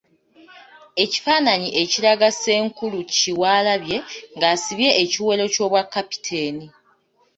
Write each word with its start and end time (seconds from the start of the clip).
Ekifaananyi 1.03 1.69
ekiraga 1.81 2.27
Ssenkulu 2.35 2.99
Kiwalabye 3.15 3.97
nga 4.35 4.45
asibye 4.53 4.89
ekiwero 5.03 5.43
ky’obwa 5.53 5.81
kapiteeni. 5.93 6.65